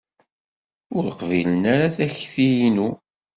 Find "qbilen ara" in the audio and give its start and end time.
1.19-1.87